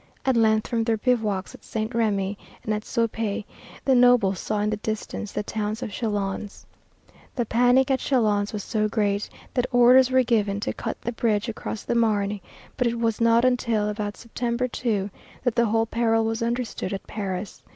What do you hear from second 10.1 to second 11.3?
given to cut the